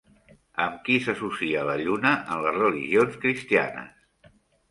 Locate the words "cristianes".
3.27-4.35